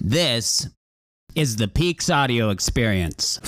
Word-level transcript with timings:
This 0.00 0.68
is 1.34 1.56
the 1.56 1.68
Peaks 1.68 2.10
Audio 2.10 2.50
Experience. 2.50 3.40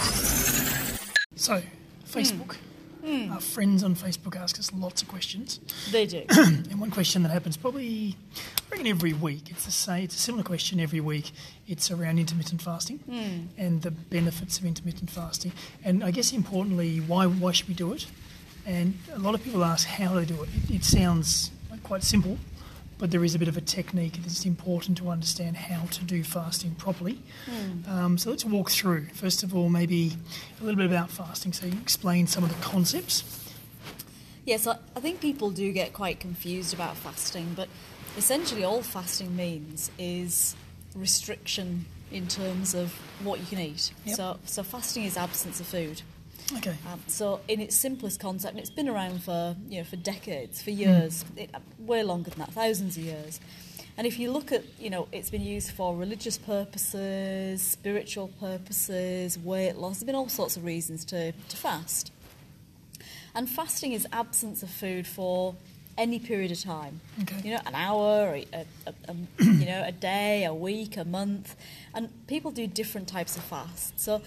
So, 1.37 1.63
Facebook. 2.07 2.57
Hmm. 3.05 3.31
Our 3.33 3.41
friends 3.41 3.85
on 3.85 3.95
Facebook 3.95 4.35
ask 4.35 4.59
us 4.59 4.73
lots 4.73 5.03
of 5.03 5.09
questions. 5.09 5.61
They 5.93 6.07
do. 6.07 6.25
And 6.31 6.81
one 6.81 6.91
question 6.91 7.23
that 7.25 7.29
happens 7.29 7.59
probably, 7.59 8.17
I 8.35 8.71
reckon, 8.71 8.87
every 8.87 9.13
week. 9.13 9.51
It's 9.51 9.67
the 9.67 9.71
same. 9.71 10.05
It's 10.05 10.17
a 10.17 10.19
similar 10.19 10.43
question 10.43 10.81
every 10.81 11.01
week. 11.01 11.33
It's 11.67 11.91
around 11.91 12.19
intermittent 12.19 12.63
fasting 12.63 12.99
hmm. 13.01 13.49
and 13.59 13.83
the 13.83 13.91
benefits 13.91 14.59
of 14.59 14.65
intermittent 14.65 15.11
fasting, 15.11 15.53
and 15.85 16.03
I 16.03 16.11
guess 16.11 16.33
importantly, 16.33 16.99
why 16.99 17.27
why 17.27 17.53
should 17.53 17.69
we 17.69 17.75
do 17.75 17.93
it? 17.93 18.07
And 18.65 18.95
a 19.13 19.19
lot 19.19 19.35
of 19.35 19.45
people 19.45 19.65
ask 19.65 19.87
how 19.87 20.19
to 20.19 20.25
do 20.25 20.43
it. 20.43 20.49
It, 20.57 20.77
it 20.77 20.85
sounds 20.85 21.51
like 21.71 21.83
quite 21.83 22.03
simple, 22.03 22.39
but 22.99 23.11
there 23.11 23.25
is 23.25 23.35
a 23.35 23.39
bit 23.39 23.49
of 23.49 23.57
a 23.57 23.61
technique. 23.61 24.19
It's 24.25 24.45
important 24.45 24.99
to 24.99 25.09
understand 25.09 25.57
how 25.57 25.87
to 25.87 26.05
do 26.05 26.25
fasting 26.25 26.75
properly. 26.75 27.21
Um, 27.89 28.19
so 28.19 28.31
let's 28.31 28.45
walk 28.45 28.71
through. 28.71 29.07
First 29.15 29.43
of 29.43 29.55
all, 29.55 29.69
maybe 29.69 30.17
a 30.61 30.65
little 30.65 30.77
bit 30.77 30.87
about 30.87 31.11
fasting. 31.11 31.53
So 31.53 31.67
you 31.67 31.79
explain 31.81 32.27
some 32.27 32.43
of 32.45 32.51
the 32.51 32.63
concepts. 32.63 33.25
yes, 34.45 34.67
I, 34.67 34.79
I 34.97 35.01
think 35.01 35.21
people 35.21 35.51
do 35.51 35.73
get 35.73 35.93
quite 35.93 36.19
confused 36.21 36.75
about 36.75 36.97
fasting, 36.97 37.53
but 37.55 37.69
essentially 38.17 38.65
all 38.65 38.83
fasting 38.83 39.37
means 39.37 39.91
is 39.99 40.57
restriction 40.95 41.87
in 42.11 42.27
terms 42.27 42.75
of 42.75 42.93
what 43.23 43.39
you 43.39 43.47
can 43.47 43.59
eat. 43.59 43.93
Yep. 44.07 44.17
So, 44.17 44.39
so 44.45 44.63
fasting 44.63 45.05
is 45.05 45.17
absence 45.17 45.61
of 45.61 45.67
food. 45.67 46.03
Okay. 46.57 46.77
Um, 46.91 47.01
so, 47.07 47.41
in 47.47 47.61
its 47.61 47.77
simplest 47.77 48.21
concept, 48.21 48.53
and 48.53 48.61
it's 48.61 48.71
been 48.71 48.89
around 48.89 49.23
for 49.23 49.55
you 49.69 49.79
know 49.79 49.85
for 49.85 49.97
decades, 49.97 50.63
for 50.63 50.71
years, 50.71 51.25
it, 51.37 51.51
way 51.79 52.03
longer 52.03 52.31
than 52.31 52.39
that, 52.41 52.53
thousands 52.53 52.97
of 52.97 53.03
years. 53.03 53.41
And 53.99 54.07
if 54.07 54.17
you 54.17 54.31
look 54.31 54.53
at, 54.53 54.63
you 54.79 54.91
know, 54.91 55.09
it's 55.11 55.29
been 55.29 55.43
used 55.43 55.73
for 55.73 55.95
religious 55.97 56.39
purposes, 56.39 57.61
spiritual 57.61 58.29
purposes, 58.39 59.37
weight 59.37 59.75
loss. 59.75 59.99
There's 59.99 60.07
been 60.07 60.15
all 60.15 60.29
sorts 60.29 60.57
of 60.57 60.65
reasons 60.65 61.05
to, 61.07 61.33
to 61.33 61.57
fast. 61.57 62.13
And 63.35 63.51
fasting 63.51 63.93
is 63.93 64.07
absence 64.13 64.63
of 64.63 64.71
food 64.71 65.05
for 65.05 65.57
any 65.99 66.21
period 66.21 66.53
of 66.53 66.61
time. 66.61 67.01
Okay. 67.23 67.41
You 67.43 67.55
know, 67.55 67.61
an 67.67 67.75
hour, 67.75 68.35
a, 68.35 68.47
a, 68.87 68.95
a, 69.09 69.15
you 69.45 69.67
know, 69.67 69.83
a 69.85 69.91
day, 69.91 70.45
a 70.45 70.55
week, 70.55 70.97
a 70.97 71.05
month, 71.05 71.57
and 71.93 72.09
people 72.29 72.53
do 72.53 72.69
different 72.69 73.09
types 73.09 73.37
of 73.37 73.43
fasts. 73.43 74.05
So, 74.05 74.23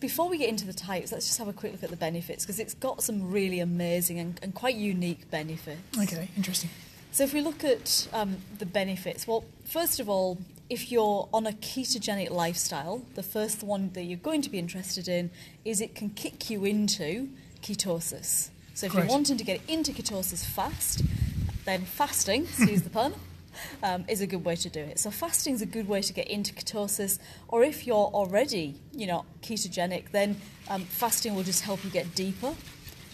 before 0.00 0.28
we 0.28 0.38
get 0.38 0.48
into 0.48 0.66
the 0.66 0.72
types, 0.72 1.12
let's 1.12 1.26
just 1.26 1.38
have 1.38 1.48
a 1.48 1.52
quick 1.52 1.72
look 1.72 1.82
at 1.82 1.90
the 1.90 1.96
benefits 1.96 2.44
because 2.44 2.58
it's 2.58 2.74
got 2.74 3.02
some 3.02 3.30
really 3.30 3.60
amazing 3.60 4.18
and, 4.18 4.38
and 4.42 4.54
quite 4.54 4.76
unique 4.76 5.30
benefits. 5.30 5.80
Okay. 5.98 6.28
Interesting. 6.36 6.70
So 7.10 7.24
if 7.24 7.32
we 7.34 7.40
look 7.40 7.64
at 7.64 8.08
um, 8.12 8.36
the 8.58 8.66
benefits, 8.66 9.26
well, 9.26 9.44
first 9.64 9.98
of 9.98 10.08
all, 10.08 10.38
if 10.70 10.92
you're 10.92 11.28
on 11.32 11.46
a 11.46 11.52
ketogenic 11.52 12.30
lifestyle, 12.30 13.02
the 13.14 13.22
first 13.22 13.62
one 13.62 13.90
that 13.94 14.02
you're 14.02 14.18
going 14.18 14.42
to 14.42 14.50
be 14.50 14.58
interested 14.58 15.08
in 15.08 15.30
is 15.64 15.80
it 15.80 15.94
can 15.94 16.10
kick 16.10 16.50
you 16.50 16.64
into 16.64 17.28
ketosis. 17.62 18.50
So 18.74 18.86
if 18.86 18.92
Great. 18.92 19.04
you're 19.04 19.10
wanting 19.10 19.38
to 19.38 19.44
get 19.44 19.60
into 19.66 19.92
ketosis 19.92 20.44
fast, 20.44 21.02
then 21.64 21.82
fasting, 21.82 22.42
excuse 22.42 22.82
the 22.82 22.90
pun, 22.90 23.14
um, 23.82 24.04
is 24.08 24.20
a 24.20 24.26
good 24.26 24.44
way 24.44 24.56
to 24.56 24.68
do 24.68 24.80
it. 24.80 24.98
So 24.98 25.10
fasting 25.10 25.54
is 25.54 25.62
a 25.62 25.66
good 25.66 25.88
way 25.88 26.02
to 26.02 26.12
get 26.12 26.28
into 26.28 26.52
ketosis, 26.52 27.18
or 27.48 27.62
if 27.62 27.86
you're 27.86 27.96
already, 27.96 28.80
you 28.92 29.06
know, 29.06 29.24
ketogenic, 29.42 30.10
then 30.10 30.40
um, 30.68 30.84
fasting 30.84 31.34
will 31.34 31.42
just 31.42 31.62
help 31.62 31.84
you 31.84 31.90
get 31.90 32.14
deeper 32.14 32.54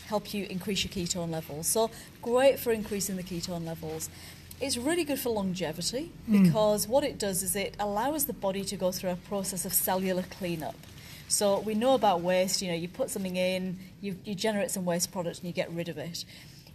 help 0.07 0.35
you 0.35 0.47
increase 0.51 0.85
your 0.85 0.93
ketone 0.93 1.31
levels. 1.31 1.67
So 1.67 1.91
great 2.23 2.59
for 2.59 2.73
increasing 2.73 3.17
the 3.17 3.23
ketone 3.23 3.67
levels. 3.67 4.11
It's 4.61 4.77
really 4.77 5.05
good 5.05 5.19
for 5.19 5.31
longevity 5.31 6.13
because 6.31 6.87
what 6.87 7.03
it 7.05 7.19
does 7.19 7.43
is 7.43 7.57
it 7.57 7.75
allows 7.81 8.27
the 8.27 8.33
body 8.33 8.65
to 8.65 8.77
go 8.77 8.93
through 8.93 9.11
a 9.11 9.17
process 9.17 9.65
of 9.65 9.73
cellular 9.73 10.23
cleanup. 10.23 10.77
So 11.27 11.59
we 11.59 11.75
know 11.75 11.95
about 11.95 12.21
waste, 12.21 12.63
you 12.63 12.69
know, 12.69 12.75
you 12.75 12.87
put 12.87 13.11
something 13.11 13.35
in, 13.35 13.79
you, 14.01 14.17
you 14.25 14.35
generate 14.35 14.71
some 14.71 14.85
waste 14.85 15.11
product 15.11 15.39
and 15.39 15.47
you 15.47 15.53
get 15.53 15.71
rid 15.73 15.89
of 15.89 15.99
it. 15.99 16.25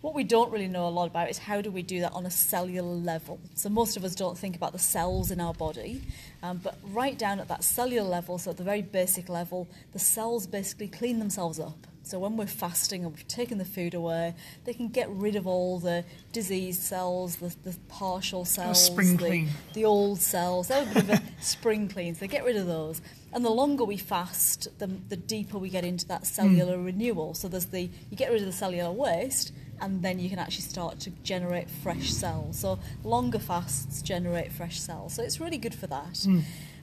What 0.02 0.16
we 0.16 0.24
don't 0.24 0.50
really 0.52 0.70
know 0.70 0.88
a 0.88 0.90
lot 0.90 1.08
about 1.08 1.30
is 1.30 1.38
how 1.38 1.62
do 1.62 1.72
we 1.72 1.82
do 1.82 2.00
that 2.02 2.14
on 2.14 2.26
a 2.26 2.32
cellular 2.32 2.88
level. 2.88 3.40
So 3.56 3.68
most 3.68 3.98
of 3.98 4.06
us 4.06 4.16
don't 4.16 4.38
think 4.38 4.56
about 4.56 4.72
the 4.72 4.80
cells 4.80 5.30
in 5.30 5.42
our 5.42 5.54
body, 5.54 6.02
um, 6.42 6.62
but 6.64 6.78
right 6.84 7.18
down 7.18 7.42
at 7.42 7.50
that 7.50 7.66
cellular 7.66 8.08
level, 8.08 8.38
so 8.38 8.52
at 8.52 8.58
the 8.58 8.64
very 8.64 8.82
basic 8.82 9.28
level, 9.28 9.68
the 9.92 10.00
cells 10.00 10.48
basically 10.48 10.88
clean 10.88 11.20
themselves 11.20 11.60
up. 11.60 11.86
So 12.10 12.18
when 12.18 12.38
we're 12.38 12.48
fasting 12.48 13.04
and 13.04 13.14
we've 13.14 13.28
taken 13.28 13.60
the 13.60 13.66
food 13.66 13.94
away, 13.94 14.34
they 14.66 14.74
can 14.74 14.88
get 14.88 15.08
rid 15.12 15.36
of 15.36 15.46
all 15.46 15.78
the 15.78 16.04
diseased 16.32 16.82
cells, 16.82 17.36
the, 17.36 17.56
the 17.64 17.78
partial 17.88 18.46
cells, 18.46 18.90
the, 18.96 19.16
clean. 19.18 19.50
the 19.74 19.86
old 19.86 20.20
cells. 20.20 20.70
They're 20.70 20.82
a 20.82 20.86
bit 20.88 21.04
of 21.04 21.10
a 21.12 21.22
spring 21.40 21.88
cleans. 21.88 22.18
They 22.18 22.28
get 22.28 22.46
rid 22.46 22.56
of 22.56 22.66
those. 22.66 23.00
And 23.32 23.46
the 23.46 23.52
longer 23.52 23.84
we 23.84 23.98
fast, 23.98 24.70
the, 24.80 24.88
the 24.88 25.18
deeper 25.18 25.60
we 25.60 25.70
get 25.70 25.86
into 25.86 26.08
that 26.08 26.26
cellular 26.26 26.80
renewal. 26.80 27.36
So 27.36 27.48
there's 27.48 27.68
the 27.68 27.92
you 28.10 28.18
get 28.18 28.32
rid 28.32 28.42
of 28.42 28.48
the 28.48 28.54
cellular 28.54 28.92
waste, 28.92 29.52
and 29.82 30.02
then 30.02 30.20
you 30.20 30.30
can 30.30 30.40
actually 30.40 30.64
start 30.64 31.00
to 31.02 31.10
generate 31.24 31.70
fresh 31.70 32.12
cells. 32.12 32.60
So 32.60 32.80
longer 33.04 33.40
fasts 33.40 34.02
generate 34.02 34.52
fresh 34.52 34.80
cells. 34.80 35.14
So 35.14 35.24
it's 35.24 35.40
really 35.40 35.58
good 35.58 35.76
for 35.76 35.88
that. 35.88 36.26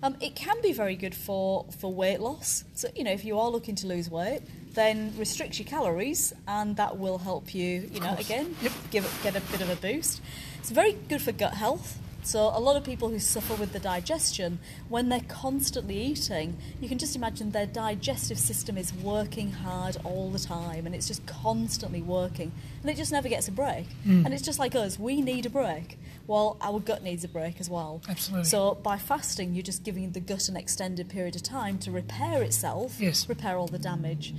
Um, 0.02 0.16
it 0.20 0.34
can 0.34 0.56
be 0.62 0.72
very 0.72 0.94
good 0.96 1.14
for, 1.14 1.64
for 1.78 1.92
weight 1.92 2.20
loss. 2.20 2.64
So 2.74 2.88
you 2.94 3.04
know 3.04 3.12
if 3.12 3.24
you 3.24 3.38
are 3.38 3.48
looking 3.50 3.74
to 3.76 3.86
lose 3.86 4.10
weight, 4.10 4.42
then 4.74 5.12
restrict 5.16 5.58
your 5.58 5.66
calories, 5.66 6.34
and 6.46 6.76
that 6.76 6.98
will 6.98 7.18
help 7.18 7.54
you. 7.54 7.88
You 7.92 8.00
know 8.00 8.14
again 8.18 8.54
Yep. 8.62 8.72
give 8.90 9.04
it, 9.04 9.10
get 9.22 9.36
a 9.36 9.40
bit 9.52 9.60
of 9.62 9.70
a 9.70 9.76
boost. 9.76 10.20
It's 10.58 10.70
very 10.70 10.92
good 11.08 11.22
for 11.22 11.32
gut 11.32 11.54
health. 11.54 11.98
So 12.26 12.50
a 12.52 12.58
lot 12.58 12.74
of 12.74 12.82
people 12.82 13.08
who 13.08 13.20
suffer 13.20 13.54
with 13.54 13.72
the 13.72 13.78
digestion, 13.78 14.58
when 14.88 15.08
they're 15.10 15.20
constantly 15.28 15.96
eating, 15.96 16.56
you 16.80 16.88
can 16.88 16.98
just 16.98 17.14
imagine 17.14 17.52
their 17.52 17.66
digestive 17.66 18.36
system 18.36 18.76
is 18.76 18.92
working 18.92 19.52
hard 19.52 19.96
all 20.02 20.28
the 20.30 20.40
time, 20.40 20.86
and 20.86 20.94
it's 20.94 21.06
just 21.06 21.24
constantly 21.26 22.02
working, 22.02 22.50
and 22.82 22.90
it 22.90 22.96
just 22.96 23.12
never 23.12 23.28
gets 23.28 23.46
a 23.46 23.52
break. 23.52 23.86
Hmm. 24.02 24.24
And 24.24 24.34
it's 24.34 24.42
just 24.42 24.58
like 24.58 24.74
us, 24.74 24.98
we 24.98 25.20
need 25.22 25.46
a 25.46 25.50
break. 25.50 26.00
Well, 26.26 26.56
our 26.60 26.80
gut 26.80 27.04
needs 27.04 27.22
a 27.22 27.28
break 27.28 27.60
as 27.60 27.70
well. 27.70 28.02
Absolutely. 28.08 28.46
So 28.46 28.74
by 28.74 28.98
fasting, 28.98 29.54
you're 29.54 29.62
just 29.62 29.84
giving 29.84 30.10
the 30.10 30.18
gut 30.18 30.48
an 30.48 30.56
extended 30.56 31.08
period 31.08 31.36
of 31.36 31.44
time 31.44 31.78
to 31.78 31.92
repair 31.92 32.42
itself, 32.42 32.96
Yes. 33.00 33.28
repair 33.28 33.56
all 33.56 33.68
the 33.68 33.78
damage. 33.78 34.34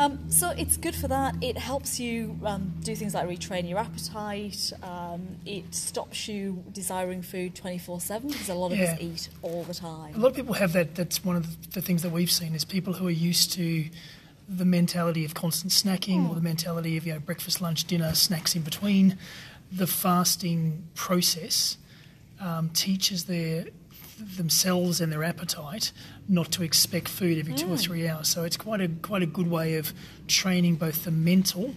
Um, 0.00 0.30
so 0.30 0.50
it's 0.50 0.78
good 0.78 0.94
for 0.94 1.08
that. 1.08 1.34
It 1.42 1.58
helps 1.58 2.00
you 2.00 2.38
um, 2.44 2.72
do 2.82 2.96
things 2.96 3.12
like 3.12 3.28
retrain 3.28 3.68
your 3.68 3.78
appetite. 3.78 4.72
Um, 4.82 5.36
it 5.44 5.74
stops 5.74 6.26
you 6.26 6.64
desiring 6.72 7.20
food 7.20 7.54
24 7.54 8.00
7 8.00 8.30
because 8.30 8.48
a 8.48 8.54
lot 8.54 8.72
of 8.72 8.78
Yeah. 8.78 8.94
us 8.94 9.00
eat 9.00 9.28
all 9.42 9.62
the 9.64 9.74
time. 9.74 10.14
A 10.14 10.18
lot 10.18 10.28
of 10.28 10.36
people 10.36 10.54
have 10.54 10.72
that. 10.72 10.94
That's 10.94 11.22
one 11.22 11.36
of 11.36 11.44
the, 11.64 11.80
the 11.80 11.82
things 11.82 12.02
that 12.02 12.12
we've 12.12 12.30
seen 12.30 12.54
is 12.54 12.64
people 12.64 12.94
who 12.94 13.08
are 13.08 13.10
used 13.10 13.52
to 13.52 13.90
the 14.48 14.64
mentality 14.64 15.24
of 15.26 15.34
constant 15.34 15.70
snacking 15.72 16.28
or 16.30 16.34
the 16.34 16.40
mentality 16.40 16.96
of 16.96 17.06
you 17.06 17.12
know 17.12 17.20
breakfast, 17.20 17.60
lunch, 17.60 17.84
dinner, 17.84 18.14
snacks 18.14 18.56
in 18.56 18.62
between. 18.62 19.18
The 19.70 19.86
fasting 19.86 20.88
process 20.94 21.76
um, 22.40 22.70
teaches 22.70 23.26
their 23.26 23.66
themselves 24.36 25.00
and 25.00 25.12
their 25.12 25.24
appetite 25.24 25.92
not 26.28 26.50
to 26.52 26.62
expect 26.62 27.08
food 27.08 27.38
every 27.38 27.54
two 27.54 27.66
or 27.66 27.76
mm. 27.76 27.80
three 27.80 28.08
hours. 28.08 28.28
So 28.28 28.44
it's 28.44 28.56
quite 28.56 28.80
a 28.80 28.88
quite 28.88 29.22
a 29.22 29.26
good 29.26 29.50
way 29.50 29.76
of 29.76 29.92
training 30.28 30.76
both 30.76 31.04
the 31.04 31.10
mental 31.10 31.74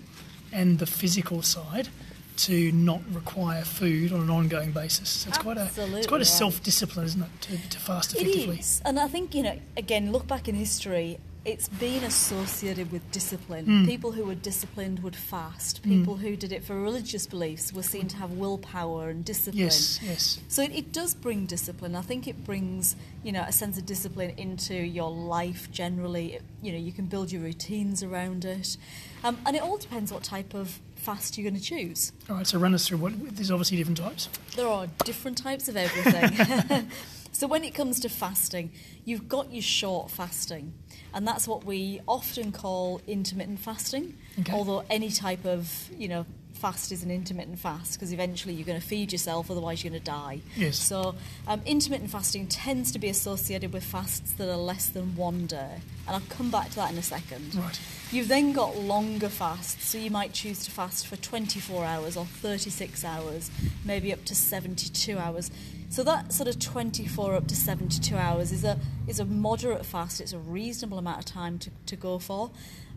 and 0.52 0.80
the 0.80 0.86
physical 0.86 1.42
side 1.42 1.90
to 2.36 2.72
not 2.72 3.02
require 3.12 3.64
food 3.64 4.12
on 4.12 4.22
an 4.22 4.30
ongoing 4.30 4.72
basis. 4.72 5.10
So 5.10 5.30
it's 5.30 5.38
quite 5.38 5.58
a 5.58 5.70
it's 5.78 6.08
quite 6.08 6.22
a 6.22 6.26
self 6.26 6.64
discipline, 6.64 7.06
isn't 7.06 7.22
it, 7.22 7.42
to, 7.42 7.70
to 7.70 7.80
fast 7.80 8.16
effectively? 8.16 8.60
is. 8.60 8.82
And 8.86 9.00
I 9.00 9.08
think, 9.08 9.36
you 9.36 9.44
know, 9.44 9.60
again, 9.78 10.12
look 10.12 10.28
back 10.28 10.48
in 10.48 10.56
history, 10.56 11.20
it's 11.46 11.68
been 11.68 12.04
associated 12.06 12.90
with 12.92 13.10
discipline. 13.12 13.66
Hmm. 13.66 13.86
People 13.86 14.14
who 14.14 14.24
were 14.24 14.36
disciplined 14.36 15.00
would 15.04 15.16
fast. 15.16 15.84
People 15.84 16.16
who 16.16 16.38
did 16.38 16.54
it 16.54 16.64
for 16.64 16.80
religious 16.80 17.28
beliefs 17.28 17.74
were 17.74 17.84
seen 17.84 18.08
to 18.08 18.16
have 18.18 18.32
willpower 18.32 19.10
and 19.10 19.26
discipline. 19.26 19.58
Yes, 19.66 20.00
yes. 20.02 20.40
So 20.48 20.64
it, 20.64 20.72
it 20.74 20.92
does 20.94 21.14
bring 21.14 21.46
discipline. 21.46 21.96
I 21.98 22.02
think 22.02 22.28
it 22.30 22.46
brings, 22.46 22.96
you 23.24 23.34
know, 23.34 23.44
a 23.46 23.52
sense 23.52 23.78
of 23.78 23.86
discipline 23.86 24.34
into 24.38 24.74
your 24.76 25.12
life 25.12 25.70
generally. 25.72 26.36
It- 26.36 26.44
you 26.62 26.72
know, 26.72 26.78
you 26.78 26.94
can 26.94 27.08
build 27.08 27.30
your 27.30 27.42
routines 27.42 28.04
around 28.04 28.46
it. 28.46 28.78
Um, 29.22 29.38
and 29.46 29.54
it 29.54 29.62
all 29.62 29.76
depends 29.78 30.14
what 30.14 30.24
type 30.24 30.54
of 30.54 30.80
fast 30.96 31.38
you're 31.38 31.44
going 31.50 31.60
to 31.60 31.66
choose. 31.66 32.14
All 32.30 32.38
right, 32.38 32.48
so 32.48 32.58
run 32.58 32.74
us 32.74 32.88
through 32.88 33.00
what. 33.00 33.36
There's 33.36 33.52
obviously 33.52 33.76
different 33.76 33.98
types. 33.98 34.30
There 34.56 34.66
are 34.70 34.88
different 35.04 35.38
types 35.38 35.68
of 35.68 35.76
everything. 35.76 36.88
so 37.34 37.48
when 37.48 37.64
it 37.64 37.74
comes 37.74 38.00
to 38.02 38.10
fasting, 38.10 38.72
you've 39.04 39.28
got 39.28 39.52
your 39.52 39.64
short 39.64 40.12
fasting, 40.12 40.74
and 41.14 41.28
that's 41.28 41.48
what 41.48 41.66
we 41.66 42.00
often 42.08 42.52
call 42.52 43.02
intermittent 43.08 43.60
fasting. 43.60 44.18
Okay. 44.40 44.54
Although 44.54 44.86
any 44.90 45.10
type 45.10 45.44
of 45.44 45.90
you 45.98 46.08
know 46.08 46.26
fast 46.54 46.92
is 46.92 47.04
an 47.04 47.12
intermittent 47.12 47.60
fast 47.60 47.94
because 47.94 48.14
eventually 48.14 48.54
you're 48.54 48.66
going 48.66 48.80
to 48.80 48.86
feed 48.86 49.12
yourself, 49.12 49.52
otherwise 49.52 49.84
you're 49.84 49.92
going 49.92 50.02
to 50.02 50.06
die. 50.06 50.42
Yes. 50.56 50.78
So 50.78 51.16
um, 51.48 51.62
intermittent 51.66 52.10
fasting 52.10 52.48
tends 52.48 52.92
to 52.94 53.00
be 53.00 53.10
associated 53.10 53.74
with 53.74 53.84
fasts 53.84 54.32
that 54.34 54.50
are 54.50 54.58
less 54.58 54.88
than 54.88 55.16
one 55.16 55.46
day, 55.46 55.82
and 56.08 56.16
I'll 56.16 56.22
come 56.30 56.52
back 56.52 56.70
to 56.70 56.76
that 56.78 56.92
in 56.92 56.98
a 56.98 57.04
second. 57.04 57.56
Right. 57.56 57.80
You've 58.12 58.28
then 58.28 58.54
got 58.54 58.78
longer 58.78 59.30
fasts, 59.30 59.86
so 59.86 59.98
you 59.98 60.12
might 60.12 60.34
choose 60.34 60.64
to 60.66 60.72
fast 60.72 61.08
for 61.08 61.16
24 61.16 61.84
hours 61.84 62.16
or 62.16 62.26
36 62.26 63.04
hours, 63.04 63.52
maybe 63.84 64.14
up 64.14 64.24
to 64.26 64.36
72 64.36 65.18
hours. 65.18 65.52
So 65.90 66.04
that 66.04 66.34
sort 66.34 66.50
of 66.50 66.60
24 66.60 67.36
up 67.36 67.48
to 67.48 67.56
72 67.56 68.16
hours 68.16 68.52
is 68.52 68.64
a 68.64 68.80
is 69.08 69.20
a 69.20 69.26
moderate 69.26 69.86
fast. 69.86 70.22
It's 70.22 70.34
a 70.34 70.40
reasonable 70.40 70.98
amount 70.98 71.20
of 71.20 71.26
time 71.26 71.60
to, 71.60 71.70
to 71.86 71.96
go 71.96 72.18
for. 72.18 72.50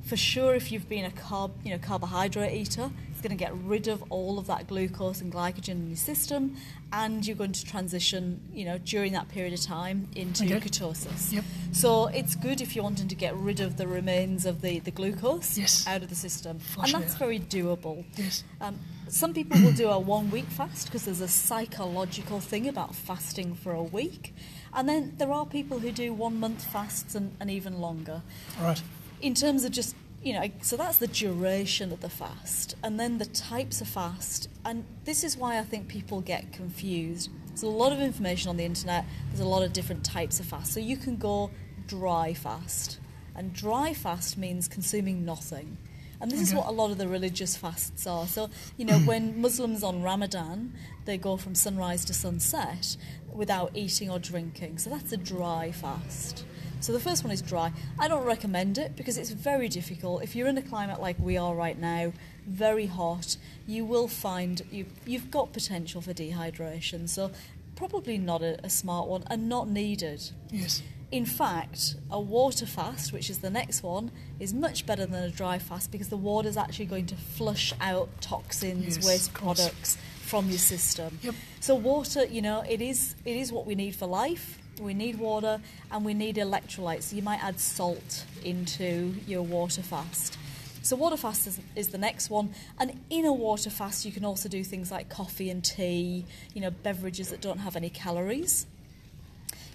For 0.06 0.16
sure, 0.16 0.54
if 0.54 0.70
you've 0.70 0.88
been 0.88 1.04
a 1.04 1.10
carb, 1.10 1.50
you 1.64 1.72
know, 1.72 1.78
carbohydrate 1.78 2.52
eater, 2.54 2.90
it's 3.10 3.20
going 3.20 3.36
to 3.36 3.44
get 3.44 3.52
rid 3.64 3.88
of 3.88 4.04
all 4.08 4.38
of 4.38 4.46
that 4.46 4.68
glucose 4.68 5.20
and 5.20 5.32
glycogen 5.32 5.70
in 5.70 5.88
your 5.88 5.96
system, 5.96 6.54
and 6.92 7.26
you're 7.26 7.36
going 7.36 7.50
to 7.50 7.64
transition, 7.64 8.40
you 8.52 8.64
know, 8.64 8.78
during 8.78 9.12
that 9.14 9.28
period 9.28 9.52
of 9.52 9.60
time 9.60 10.06
into 10.14 10.44
Okay. 10.44 10.60
ketosis. 10.60 11.32
Yep. 11.32 11.44
So 11.72 12.06
it's 12.06 12.36
good 12.36 12.60
if 12.60 12.76
you're 12.76 12.84
wanting 12.84 13.08
to 13.08 13.16
get 13.16 13.34
rid 13.34 13.58
of 13.58 13.78
the 13.78 13.88
remains 13.88 14.46
of 14.46 14.60
the, 14.60 14.78
the 14.78 14.92
glucose 14.92 15.58
Yes. 15.58 15.84
out 15.88 16.02
of 16.04 16.08
the 16.08 16.14
system, 16.14 16.60
Flush 16.60 16.92
and 16.94 17.02
it 17.02 17.06
that's 17.08 17.18
very 17.18 17.40
doable. 17.40 18.04
Yes. 18.16 18.44
Um, 18.60 18.78
some 19.08 19.34
people 19.34 19.60
will 19.60 19.72
do 19.72 19.88
a 19.88 19.98
one 19.98 20.30
week 20.30 20.46
fast 20.46 20.86
because 20.86 21.04
there's 21.04 21.20
a 21.20 21.26
psychological 21.28 22.38
thing 22.38 22.68
about 22.68 22.94
fasting 22.94 23.54
for 23.56 23.72
a 23.72 23.82
week. 23.82 24.34
And 24.72 24.88
then 24.88 25.14
there 25.16 25.32
are 25.32 25.46
people 25.46 25.80
who 25.80 25.90
do 25.90 26.12
one 26.12 26.38
month 26.38 26.62
fasts 26.64 27.14
and, 27.16 27.34
and 27.40 27.50
even 27.50 27.80
longer. 27.80 28.22
Right. 28.60 28.80
In 29.20 29.34
terms 29.34 29.64
of 29.64 29.72
just, 29.72 29.96
you 30.22 30.32
know, 30.32 30.48
so 30.62 30.76
that's 30.76 30.98
the 30.98 31.06
duration 31.06 31.92
of 31.92 32.00
the 32.00 32.08
fast. 32.08 32.76
And 32.82 32.98
then 32.98 33.18
the 33.18 33.26
types 33.26 33.80
of 33.80 33.88
fast. 33.88 34.48
And 34.64 34.84
this 35.04 35.24
is 35.24 35.36
why 35.36 35.58
I 35.58 35.62
think 35.62 35.88
people 35.88 36.20
get 36.20 36.52
confused. 36.52 37.30
There's 37.48 37.62
a 37.62 37.68
lot 37.68 37.92
of 37.92 38.00
information 38.00 38.50
on 38.50 38.56
the 38.56 38.64
internet, 38.64 39.04
there's 39.28 39.40
a 39.40 39.48
lot 39.48 39.62
of 39.62 39.72
different 39.72 40.04
types 40.04 40.40
of 40.40 40.46
fast. 40.46 40.74
So 40.74 40.80
you 40.80 40.96
can 40.96 41.16
go 41.16 41.50
dry 41.86 42.34
fast. 42.34 42.98
And 43.34 43.52
dry 43.52 43.94
fast 43.94 44.36
means 44.38 44.68
consuming 44.68 45.24
nothing. 45.24 45.78
And 46.20 46.30
this 46.30 46.40
is 46.40 46.54
what 46.54 46.66
a 46.66 46.70
lot 46.70 46.90
of 46.90 46.98
the 46.98 47.08
religious 47.08 47.56
fasts 47.56 48.06
are. 48.06 48.26
So, 48.26 48.48
you 48.78 48.86
know, 48.86 48.98
when 49.00 49.40
Muslims 49.40 49.82
on 49.82 50.02
Ramadan, 50.02 50.72
they 51.04 51.18
go 51.18 51.36
from 51.36 51.54
sunrise 51.54 52.04
to 52.06 52.14
sunset 52.14 52.96
without 53.32 53.72
eating 53.74 54.10
or 54.10 54.18
drinking. 54.18 54.78
So 54.78 54.88
that's 54.88 55.12
a 55.12 55.18
dry 55.18 55.72
fast. 55.72 56.44
So 56.86 56.92
the 56.92 57.00
first 57.00 57.24
one 57.24 57.32
is 57.32 57.42
dry. 57.42 57.72
I 57.98 58.06
don't 58.06 58.24
recommend 58.24 58.78
it 58.78 58.94
because 58.94 59.18
it's 59.18 59.30
very 59.30 59.68
difficult. 59.68 60.22
If 60.22 60.36
you're 60.36 60.46
in 60.46 60.56
a 60.56 60.62
climate 60.62 61.00
like 61.00 61.16
we 61.18 61.36
are 61.36 61.52
right 61.52 61.76
now, 61.76 62.12
very 62.46 62.86
hot, 62.86 63.36
you 63.66 63.84
will 63.84 64.06
find 64.06 64.62
you, 64.70 64.86
you've 65.04 65.28
got 65.28 65.52
potential 65.52 66.00
for 66.00 66.14
dehydration. 66.14 67.08
So 67.08 67.32
probably 67.74 68.18
not 68.18 68.40
a, 68.42 68.64
a 68.64 68.70
smart 68.70 69.08
one 69.08 69.24
and 69.26 69.48
not 69.48 69.68
needed. 69.68 70.30
Yes. 70.52 70.80
In 71.10 71.26
fact, 71.26 71.96
a 72.08 72.20
water 72.20 72.66
fast, 72.66 73.12
which 73.12 73.30
is 73.30 73.38
the 73.38 73.50
next 73.50 73.82
one, 73.82 74.12
is 74.38 74.54
much 74.54 74.86
better 74.86 75.06
than 75.06 75.24
a 75.24 75.30
dry 75.30 75.58
fast 75.58 75.90
because 75.90 76.08
the 76.08 76.16
water 76.16 76.48
is 76.48 76.56
actually 76.56 76.86
going 76.86 77.06
to 77.06 77.16
flush 77.16 77.72
out 77.80 78.08
toxins, 78.20 78.98
Yes, 78.98 79.04
waste 79.04 79.34
products 79.34 79.98
from 80.20 80.48
your 80.50 80.58
system. 80.58 81.18
Yep. 81.22 81.34
So 81.58 81.74
water, 81.74 82.26
you 82.26 82.42
know, 82.42 82.60
it 82.60 82.80
is 82.80 83.16
it 83.24 83.34
is 83.34 83.50
what 83.50 83.66
we 83.66 83.74
need 83.74 83.96
for 83.96 84.06
life. 84.06 84.60
We 84.80 84.94
need 84.94 85.18
water 85.18 85.60
and 85.90 86.04
we 86.04 86.14
need 86.14 86.36
electrolytes. 86.36 87.12
You 87.12 87.22
might 87.22 87.42
add 87.42 87.58
salt 87.58 88.24
into 88.44 89.14
your 89.26 89.42
water 89.42 89.82
fast. 89.82 90.38
So 90.82 90.94
water 90.94 91.16
fast 91.16 91.46
is, 91.48 91.58
is 91.74 91.88
the 91.88 91.98
next 91.98 92.30
one, 92.30 92.54
and 92.78 93.00
in 93.10 93.24
a 93.24 93.32
water 93.32 93.70
fast 93.70 94.04
you 94.04 94.12
can 94.12 94.24
also 94.24 94.48
do 94.48 94.62
things 94.62 94.92
like 94.92 95.08
coffee 95.08 95.50
and 95.50 95.64
tea, 95.64 96.24
you 96.54 96.60
know, 96.60 96.70
beverages 96.70 97.30
that 97.30 97.40
don't 97.40 97.58
have 97.58 97.74
any 97.74 97.90
calories. 97.90 98.66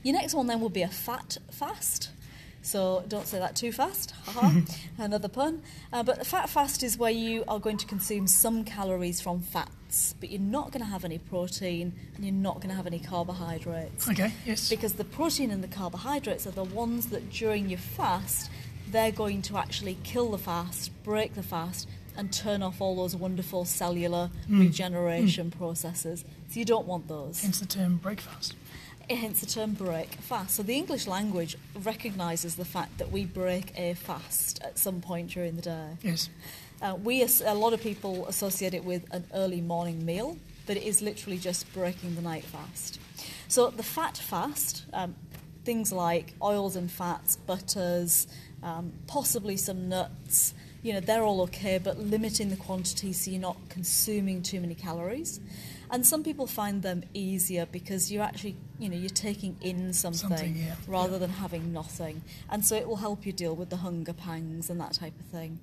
Your 0.04 0.14
next 0.16 0.34
one 0.34 0.48
then 0.48 0.62
will 0.62 0.70
be 0.70 0.84
a 0.84 0.88
fat 0.88 1.38
fast. 1.52 2.12
So 2.62 3.04
don't 3.08 3.26
say 3.26 3.40
that 3.40 3.56
too 3.56 3.72
fast. 3.72 4.14
Another 4.98 5.28
pun. 5.28 5.62
Uh, 5.92 6.04
but 6.04 6.22
a 6.22 6.26
fat 6.26 6.50
fast 6.50 6.84
is 6.84 6.98
where 6.98 7.12
you 7.12 7.44
are 7.48 7.60
going 7.60 7.78
to 7.78 7.86
consume 7.86 8.28
some 8.28 8.64
calories 8.64 9.20
from 9.20 9.42
fats, 9.42 10.14
but 10.20 10.30
you're 10.30 10.40
not 10.40 10.72
going 10.72 10.84
to 10.84 10.90
have 10.90 11.04
any 11.04 11.18
protein 11.18 11.94
and 12.16 12.24
you're 12.24 12.34
not 12.34 12.56
going 12.58 12.70
to 12.70 12.76
have 12.76 12.86
any 12.88 13.00
carbohydrates. 13.00 14.08
Okay. 14.10 14.32
Yes. 14.46 14.70
Because 14.70 14.94
the 14.94 15.04
protein 15.04 15.50
and 15.52 15.64
the 15.64 15.68
carbohydrates 15.68 16.46
are 16.46 16.52
the 16.52 16.64
ones 16.64 17.08
that 17.08 17.32
during 17.32 17.70
your 17.70 17.80
fast, 17.80 18.52
they're 18.92 19.12
going 19.12 19.42
to 19.44 19.58
actually 19.58 19.98
kill 20.04 20.32
the 20.32 20.38
fast, 20.38 20.92
break 21.04 21.34
the 21.34 21.44
fast, 21.44 21.88
and 22.18 22.32
turn 22.32 22.62
off 22.62 22.82
all 22.82 22.96
those 22.96 23.16
wonderful 23.16 23.66
cellular 23.66 24.30
regeneration 24.50 25.50
processes. 25.50 26.26
So 26.50 26.60
you 26.60 26.66
don't 26.66 26.86
want 26.86 27.08
those 27.08 27.42
Hence 27.42 27.60
the 27.60 27.66
term 27.66 27.98
breakfast. 27.98 28.56
hence 29.16 29.42
the 29.42 29.46
term 29.46 29.74
break 29.74 30.10
fast. 30.16 30.56
So 30.56 30.64
the 30.64 30.76
English 30.76 31.08
language 31.08 31.58
recognises 31.84 32.56
the 32.56 32.66
fact 32.66 32.98
that 32.98 33.12
we 33.12 33.26
break 33.26 33.78
a 33.78 33.94
fast 33.94 34.62
at 34.64 34.78
some 34.78 35.02
point 35.02 35.32
during 35.32 35.56
the 35.56 35.62
day. 35.62 35.98
Yes. 36.02 36.30
Uh, 36.82 36.96
we, 37.02 37.24
a 37.46 37.54
lot 37.54 37.74
of 37.74 37.82
people 37.82 38.28
associate 38.28 38.74
it 38.74 38.84
with 38.84 39.06
an 39.14 39.26
early 39.34 39.62
morning 39.62 40.04
meal, 40.06 40.38
but 40.66 40.78
it 40.78 40.84
is 40.84 41.02
literally 41.02 41.38
just 41.38 41.72
breaking 41.74 42.16
the 42.16 42.22
night 42.22 42.44
fast. 42.44 43.00
So 43.48 43.70
the 43.70 43.84
fat 43.84 44.18
fast, 44.18 44.86
um, 44.94 45.16
things 45.64 45.92
like 45.92 46.34
oils 46.42 46.76
and 46.76 46.90
fats, 46.90 47.36
butters, 47.36 48.28
um, 48.64 48.94
possibly 49.08 49.58
some 49.58 49.90
nuts, 49.90 50.54
you 50.82 50.94
know, 50.94 51.00
they're 51.00 51.24
all 51.24 51.42
okay, 51.42 51.78
but 51.78 52.00
limiting 52.00 52.50
the 52.50 52.56
quantity 52.56 53.14
so 53.14 53.30
you're 53.30 53.40
not 53.40 53.58
consuming 53.70 54.42
too 54.42 54.60
many 54.60 54.74
calories. 54.74 55.40
And 55.92 56.08
some 56.08 56.24
people 56.24 56.48
find 56.48 56.82
them 56.82 57.04
easier 57.14 57.66
because 57.66 58.12
you're 58.12 58.24
actually, 58.24 58.56
you 58.80 58.88
know, 58.88 58.96
you're 58.96 59.10
taking 59.10 59.58
in 59.62 59.92
something, 59.92 60.30
Something, 60.30 60.56
yeah. 60.56 60.76
rather 60.88 61.20
than 61.20 61.30
having 61.30 61.74
nothing. 61.74 62.22
And 62.50 62.66
so 62.66 62.76
it 62.76 62.88
will 62.88 62.96
help 62.96 63.26
you 63.26 63.34
deal 63.34 63.54
with 63.56 63.70
the 63.70 63.78
hunger 63.78 64.14
pangs 64.14 64.70
and 64.70 64.80
that 64.80 64.94
type 64.94 65.20
of 65.20 65.26
thing. 65.26 65.60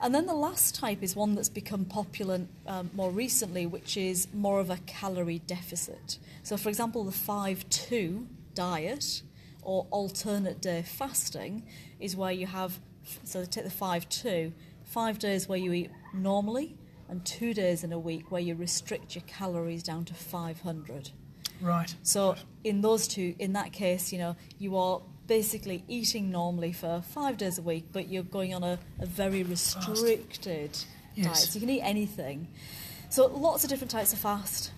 And 0.00 0.14
then 0.14 0.26
the 0.26 0.34
last 0.34 0.76
type 0.76 1.02
is 1.02 1.16
one 1.16 1.34
that's 1.34 1.48
become 1.48 1.84
popular 1.84 2.42
um, 2.66 2.90
more 2.94 3.10
recently, 3.10 3.66
which 3.66 3.96
is 3.96 4.28
more 4.32 4.60
of 4.60 4.70
a 4.70 4.76
calorie 4.86 5.40
deficit. 5.40 6.18
So, 6.44 6.56
for 6.56 6.68
example, 6.68 7.02
the 7.02 7.12
5 7.12 7.68
2 7.68 8.26
diet 8.54 9.22
or 9.62 9.86
alternate 9.90 10.60
day 10.60 10.82
fasting 10.82 11.64
is 11.98 12.14
where 12.14 12.30
you 12.30 12.46
have, 12.46 12.78
so 13.24 13.44
take 13.44 13.64
the 13.64 13.70
5 13.70 14.08
2, 14.08 14.52
five 14.84 15.18
days 15.18 15.48
where 15.48 15.58
you 15.58 15.72
eat 15.72 15.90
normally, 16.14 16.76
and 17.08 17.24
two 17.24 17.54
days 17.54 17.84
in 17.84 17.92
a 17.92 17.98
week 17.98 18.30
where 18.30 18.40
you 18.40 18.54
restrict 18.54 19.14
your 19.14 19.24
calories 19.26 19.82
down 19.82 20.04
to 20.06 20.14
500. 20.14 21.10
Right. 21.60 21.94
So 22.02 22.36
in 22.64 22.80
those 22.82 23.08
two, 23.08 23.34
in 23.38 23.52
that 23.54 23.72
case, 23.72 24.12
you 24.12 24.18
know, 24.18 24.36
you 24.58 24.76
are 24.76 25.00
basically 25.26 25.84
eating 25.88 26.30
normally 26.30 26.72
for 26.72 27.02
five 27.02 27.36
days 27.36 27.58
a 27.58 27.62
week, 27.62 27.86
but 27.92 28.08
you're 28.08 28.22
going 28.22 28.54
on 28.54 28.62
a, 28.62 28.78
a 29.00 29.06
very 29.06 29.42
restricted 29.42 30.72
diet. 30.72 30.86
Yes. 31.14 31.48
So 31.50 31.54
you 31.54 31.60
can 31.60 31.70
eat 31.70 31.82
anything. 31.82 32.48
So 33.08 33.26
lots 33.26 33.64
of 33.64 33.70
different 33.70 33.90
types 33.90 34.12
of 34.12 34.18
fast. 34.18 34.72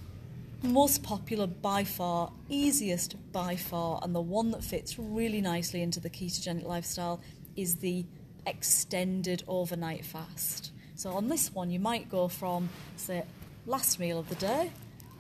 Most 0.63 1.03
popular 1.03 1.47
by 1.47 1.85
far, 1.85 2.33
easiest 2.49 3.17
by 3.33 3.57
far, 3.57 4.01
and 4.03 4.15
the 4.15 4.21
one 4.21 4.51
that 4.51 4.65
fits 4.65 4.99
really 4.99 5.41
nicely 5.41 5.83
into 5.83 6.01
the 6.01 6.11
ketogenic 6.11 6.65
lifestyle 6.65 7.21
is 7.57 7.77
the 7.77 8.05
extended 8.47 9.45
overnight 9.47 10.05
fast. 10.05 10.73
So 10.99 11.13
on 11.13 11.29
this 11.29 11.55
one, 11.55 11.71
you 11.71 11.79
might 11.79 12.11
go 12.11 12.27
from, 12.27 12.71
say, 12.97 13.23
last 13.67 14.01
meal 14.01 14.19
of 14.19 14.29
the 14.29 14.35
day, 14.35 14.73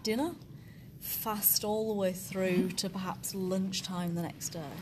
dinner, 0.02 0.32
fast 0.99 1.62
all 1.62 1.87
the 1.87 1.94
way 1.94 2.12
through 2.12 2.70
to 2.70 2.90
perhaps 2.90 3.32
lunchtime 3.32 4.16
the 4.16 4.23
next 4.23 4.49
day. 4.49 4.73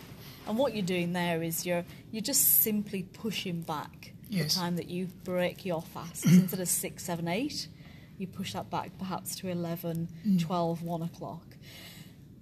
And 0.48 0.56
what 0.56 0.74
you're 0.74 0.86
doing 0.86 1.12
there 1.12 1.42
is 1.42 1.66
you're 1.66 1.84
you're 2.12 2.22
just 2.22 2.62
simply 2.62 3.02
pushing 3.02 3.60
back 3.60 4.12
Yes. 4.30 4.54
the 4.54 4.60
time 4.60 4.76
that 4.76 4.88
you 4.88 5.08
break 5.22 5.66
your 5.66 5.82
fast. 5.82 6.22
So 6.22 6.28
instead 6.30 6.60
of 6.60 6.68
six, 6.68 7.02
seven, 7.02 7.28
eight, 7.28 7.68
you 8.16 8.26
push 8.26 8.54
that 8.54 8.70
back 8.70 8.96
perhaps 8.98 9.36
to 9.36 9.48
11, 9.50 10.08
mm. 10.26 10.40
12, 10.40 10.82
1 10.82 11.02
o'clock. 11.02 11.44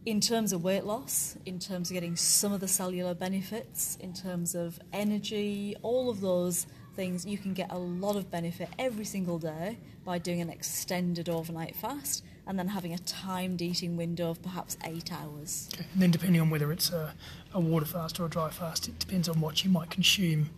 In 0.06 0.20
terms 0.20 0.52
of 0.52 0.62
weight 0.62 0.84
loss, 0.84 1.36
in 1.44 1.58
terms 1.58 1.90
of 1.90 1.94
getting 1.94 2.14
some 2.14 2.52
of 2.52 2.60
the 2.60 2.68
cellular 2.68 3.14
benefits, 3.14 3.96
in 4.00 4.12
terms 4.14 4.54
of 4.54 4.78
energy, 4.92 5.74
all 5.82 6.08
of 6.08 6.20
those 6.20 6.66
things, 6.94 7.26
you 7.26 7.38
can 7.38 7.54
get 7.54 7.70
a 7.70 7.78
lot 7.78 8.16
of 8.16 8.30
benefit 8.30 8.68
every 8.78 9.04
single 9.04 9.38
day 9.38 9.78
by 10.04 10.18
doing 10.18 10.40
an 10.40 10.50
extended 10.50 11.28
overnight 11.28 11.74
fast 11.76 12.24
and 12.46 12.58
then 12.58 12.68
having 12.68 12.92
a 12.92 12.98
timed 12.98 13.62
eating 13.62 13.96
window 13.96 14.30
of 14.30 14.42
perhaps 14.42 14.76
eight 14.84 15.12
hours. 15.12 15.70
Okay. 15.74 15.86
And 15.92 16.02
then 16.02 16.10
depending 16.10 16.40
on 16.40 16.50
whether 16.50 16.72
it's 16.72 16.90
a, 16.90 17.14
a 17.52 17.60
water 17.60 17.86
fast 17.86 18.20
or 18.20 18.26
a 18.26 18.28
dry 18.28 18.50
fast, 18.50 18.88
it 18.88 18.98
depends 18.98 19.28
on 19.28 19.40
what 19.40 19.64
you 19.64 19.70
might 19.70 19.90
consume 19.90 20.50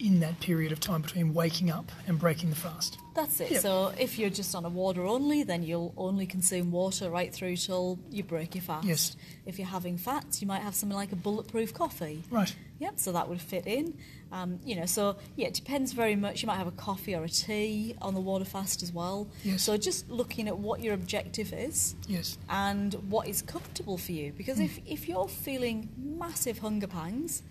in 0.00 0.20
that 0.20 0.40
period 0.40 0.72
of 0.72 0.80
time 0.80 1.02
between 1.02 1.32
waking 1.34 1.70
up 1.70 1.90
and 2.06 2.18
breaking 2.18 2.50
the 2.50 2.56
fast. 2.56 2.98
That's 3.14 3.38
it. 3.40 3.52
Yeah. 3.52 3.58
So 3.60 3.92
if 3.98 4.18
you're 4.18 4.28
just 4.30 4.54
on 4.56 4.64
a 4.64 4.68
water 4.68 5.04
only, 5.04 5.44
then 5.44 5.62
you'll 5.62 5.94
only 5.96 6.26
consume 6.26 6.72
water 6.72 7.08
right 7.10 7.32
through 7.32 7.56
till 7.56 8.00
you 8.10 8.24
break 8.24 8.56
your 8.56 8.62
fast. 8.62 8.86
Yes. 8.86 9.16
If 9.46 9.56
you're 9.58 9.68
having 9.68 9.96
fats, 9.96 10.42
you 10.42 10.48
might 10.48 10.62
have 10.62 10.74
something 10.74 10.96
like 10.96 11.12
a 11.12 11.16
bulletproof 11.16 11.72
coffee. 11.72 12.24
Right. 12.28 12.54
Yep, 12.80 12.94
so 12.98 13.12
that 13.12 13.28
would 13.28 13.40
fit 13.40 13.68
in. 13.68 13.96
Um, 14.32 14.58
you 14.64 14.74
know, 14.74 14.84
so 14.84 15.16
yeah, 15.36 15.46
it 15.46 15.54
depends 15.54 15.92
very 15.92 16.16
much. 16.16 16.42
You 16.42 16.48
might 16.48 16.56
have 16.56 16.66
a 16.66 16.72
coffee 16.72 17.14
or 17.14 17.22
a 17.22 17.28
tea 17.28 17.94
on 18.02 18.14
the 18.14 18.20
water 18.20 18.44
fast 18.44 18.82
as 18.82 18.92
well. 18.92 19.28
Yes. 19.44 19.62
So 19.62 19.76
just 19.76 20.10
looking 20.10 20.48
at 20.48 20.58
what 20.58 20.80
your 20.80 20.92
objective 20.94 21.52
is 21.52 21.94
Yes. 22.08 22.36
and 22.50 22.94
what 23.08 23.28
is 23.28 23.42
comfortable 23.42 23.96
for 23.96 24.10
you. 24.10 24.32
Because 24.36 24.58
if, 24.58 24.80
if 24.86 25.08
you're 25.08 25.28
feeling 25.28 25.88
massive 25.96 26.58
hunger 26.58 26.88
pangs, 26.88 27.42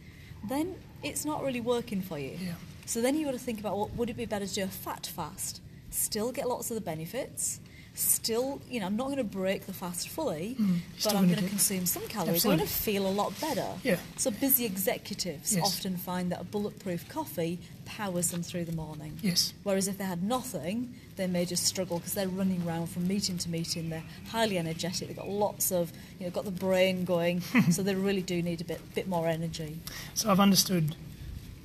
then 0.47 0.75
it's 1.03 1.25
not 1.25 1.43
really 1.43 1.61
working 1.61 2.01
for 2.01 2.17
you. 2.19 2.37
Yeah. 2.39 2.53
So 2.85 3.01
then 3.01 3.15
you 3.15 3.25
got 3.25 3.31
to 3.31 3.39
think 3.39 3.59
about 3.59 3.77
well, 3.77 3.91
would 3.95 4.09
it 4.09 4.17
be 4.17 4.25
better 4.25 4.45
to 4.45 4.53
do 4.53 4.63
a 4.63 4.67
fat 4.67 5.05
fast? 5.05 5.61
Still 5.89 6.31
get 6.31 6.47
lots 6.47 6.71
of 6.71 6.75
the 6.75 6.81
benefits. 6.81 7.59
Still, 7.95 8.59
you 8.67 8.79
know, 8.79 8.87
I'm 8.87 8.95
not 8.95 9.05
going 9.05 9.17
to 9.17 9.23
break 9.23 9.67
the 9.67 9.73
fast 9.73 10.09
fully, 10.09 10.55
Mm, 10.59 10.79
but 11.03 11.15
I'm 11.15 11.27
going 11.27 11.43
to 11.43 11.47
consume 11.47 11.85
some 11.85 12.07
calories. 12.07 12.43
I'm 12.43 12.57
going 12.57 12.67
to 12.67 12.73
feel 12.73 13.05
a 13.05 13.09
lot 13.09 13.39
better. 13.39 13.67
Yeah. 13.83 13.97
So 14.17 14.31
busy 14.31 14.65
executives 14.65 15.55
Yes. 15.55 15.63
often 15.63 15.97
find 15.97 16.31
that 16.31 16.41
a 16.41 16.43
bulletproof 16.43 17.07
coffee 17.07 17.59
powers 17.85 18.31
them 18.31 18.41
through 18.41 18.65
the 18.65 18.71
morning. 18.71 19.19
Yes. 19.21 19.53
Whereas 19.61 19.87
if 19.87 19.99
they 19.99 20.05
had 20.05 20.23
nothing, 20.23 20.95
they 21.17 21.27
may 21.27 21.45
just 21.45 21.65
struggle 21.65 21.99
because 21.99 22.13
they're 22.13 22.27
running 22.27 22.63
around 22.67 22.87
from 22.87 23.07
meeting 23.07 23.37
to 23.39 23.49
meeting. 23.49 23.89
They're 23.91 24.03
highly 24.29 24.57
energetic. 24.57 25.07
They've 25.09 25.17
got 25.17 25.29
lots 25.29 25.71
of, 25.71 25.91
you 26.19 26.25
know, 26.25 26.31
got 26.31 26.45
the 26.45 26.51
brain 26.51 27.05
going. 27.05 27.41
so 27.71 27.83
they 27.83 27.93
really 27.93 28.23
do 28.23 28.41
need 28.41 28.59
a 28.61 28.63
bit, 28.63 28.81
bit 28.95 29.07
more 29.07 29.27
energy. 29.27 29.77
So 30.15 30.31
I've 30.31 30.39
understood 30.39 30.95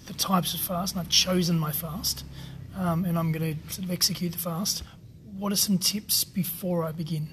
the 0.06 0.12
types 0.12 0.52
of 0.52 0.60
fast 0.60 0.94
and 0.94 1.00
I've 1.00 1.08
chosen 1.08 1.58
my 1.58 1.72
fast 1.72 2.24
um, 2.76 3.06
and 3.06 3.18
I'm 3.18 3.32
going 3.32 3.56
to 3.56 3.72
sort 3.72 3.84
of 3.86 3.90
execute 3.90 4.32
the 4.32 4.38
fast. 4.38 4.82
What 5.38 5.52
are 5.52 5.56
some 5.56 5.78
tips 5.78 6.24
before 6.24 6.84
I 6.84 6.92
begin? 6.92 7.28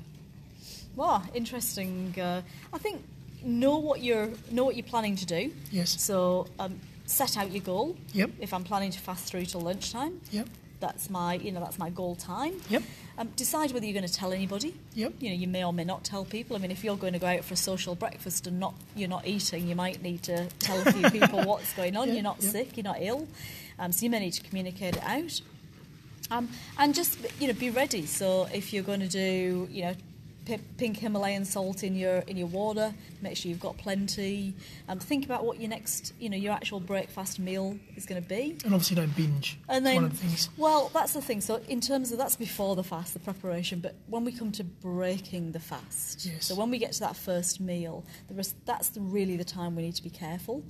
Well, 0.96 1.24
interesting. 1.34 2.14
Uh, 2.20 2.42
I 2.74 2.78
think 2.78 3.04
know 3.44 3.78
what 3.78 4.02
you're 4.02 4.30
know 4.52 4.64
what 4.64 4.76
you're 4.76 4.86
planning 4.86 5.16
to 5.18 5.26
do. 5.26 5.52
Yes. 5.72 6.02
So 6.02 6.48
um, 6.60 6.80
set 7.06 7.38
out 7.38 7.52
your 7.52 7.64
goal. 7.64 7.96
Yep. 8.14 8.32
If 8.40 8.54
I'm 8.54 8.64
planning 8.64 8.92
to 8.92 9.00
fast 9.00 9.26
through 9.26 9.46
till 9.46 9.62
lunchtime, 9.62 10.22
Yep. 10.32 10.48
that's 10.80 11.10
my 11.10 11.34
you 11.36 11.52
know 11.52 11.60
that's 11.60 11.78
my 11.80 11.90
goal 11.90 12.16
time. 12.16 12.54
Yep. 12.70 12.84
Um, 13.18 13.30
decide 13.38 13.72
whether 13.72 13.86
you're 13.86 13.94
going 14.00 14.08
to 14.08 14.14
tell 14.14 14.34
anybody. 14.34 14.76
Yep. 14.94 15.14
You 15.22 15.30
know, 15.30 15.36
you 15.36 15.48
may 15.48 15.64
or 15.64 15.72
may 15.74 15.86
not 15.86 16.04
tell 16.04 16.26
people. 16.26 16.56
I 16.56 16.60
mean, 16.60 16.70
if 16.72 16.84
you're 16.84 16.98
going 16.98 17.14
to 17.14 17.20
go 17.20 17.28
out 17.28 17.44
for 17.46 17.54
a 17.54 17.58
social 17.58 17.96
breakfast 17.96 18.46
and 18.48 18.60
not 18.60 18.74
you're 18.96 19.10
not 19.10 19.26
eating, 19.26 19.68
you 19.68 19.76
might 19.76 20.02
need 20.02 20.22
to 20.24 20.48
tell 20.60 20.80
a 20.86 20.92
few 20.92 21.10
people 21.10 21.42
what's 21.46 21.74
going 21.74 21.96
on. 21.98 22.08
Yeah, 22.10 22.16
You're 22.16 22.24
not 22.24 22.38
yeah. 22.42 22.50
sick. 22.52 22.78
You're 22.78 22.84
not 22.84 22.98
ill. 23.02 23.28
Um, 23.80 23.92
so 23.92 24.04
you 24.06 24.10
may 24.10 24.20
need 24.20 24.32
to 24.34 24.44
communicate 24.44 24.96
it 24.98 25.04
out. 25.04 25.42
Um, 26.32 26.50
and 26.78 26.94
just 26.94 27.18
you 27.40 27.48
know, 27.48 27.54
be 27.54 27.70
ready. 27.70 28.06
So 28.06 28.48
if 28.54 28.74
you're 28.74 28.84
going 28.84 29.02
to 29.02 29.08
do 29.08 29.68
you 29.72 29.84
know. 29.84 29.96
Pi- 30.46 30.60
Pink 30.78 30.98
Himalayan 30.98 31.46
salt 31.46 31.84
in 31.84 31.96
your 31.96 32.18
in 32.28 32.38
your 32.38 32.48
water. 32.48 32.94
Make 33.22 33.38
sure 33.38 33.50
you've 33.50 33.60
got 33.60 33.78
plenty. 33.78 34.54
Um, 34.88 35.00
think 35.00 35.26
about 35.26 35.46
what 35.46 35.60
your 35.60 35.70
next, 35.70 36.14
you 36.20 36.30
know, 36.30 36.38
your 36.38 36.54
actual 36.54 36.80
breakfast 36.80 37.40
meal 37.40 37.78
is 37.96 38.06
going 38.06 38.22
to 38.22 38.28
be. 38.28 38.58
And 38.64 38.74
obviously 38.74 38.96
don't 38.96 39.16
binge. 39.16 39.58
And 39.68 39.86
then, 39.86 40.10
the 40.10 40.48
well, 40.58 40.90
that's 40.94 41.14
the 41.14 41.22
thing. 41.22 41.42
So, 41.42 41.62
in 41.68 41.82
terms 41.82 42.12
of 42.12 42.18
that's 42.18 42.36
before 42.36 42.76
the 42.76 42.84
fast, 42.84 43.14
the 43.14 43.20
preparation. 43.20 43.80
But 43.80 43.96
when 44.08 44.24
we 44.26 44.32
come 44.32 44.52
to 44.54 44.64
breaking 44.64 45.52
the 45.54 45.60
fast, 45.60 46.26
Yes. 46.26 46.46
so 46.46 46.56
when 46.56 46.70
we 46.70 46.78
get 46.78 46.92
to 46.94 47.00
that 47.02 47.16
first 47.16 47.60
meal, 47.60 48.04
the 48.28 48.36
rest, 48.36 48.56
that's 48.66 48.90
the, 48.90 49.02
really 49.02 49.38
the 49.38 49.44
time 49.44 49.76
we 49.76 49.82
need 49.84 49.96
to 49.96 50.04
be 50.04 50.10
careful. 50.10 50.64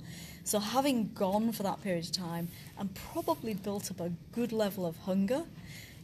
So, 0.44 0.58
having 0.60 1.12
gone 1.14 1.52
for 1.52 1.62
that 1.64 1.82
period 1.82 2.04
of 2.04 2.12
time 2.12 2.48
and 2.78 2.94
probably 2.94 3.54
built 3.54 3.90
up 3.90 4.00
a 4.00 4.12
good 4.32 4.52
level 4.52 4.86
of 4.86 4.96
hunger, 4.98 5.44